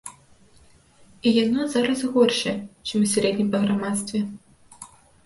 І 1.27 1.33
яно 1.45 1.61
зараз 1.73 2.01
горшае, 2.15 2.53
чым 2.87 3.05
у 3.09 3.11
сярэднім 3.13 3.53
па 3.57 3.63
грамадстве. 3.67 4.23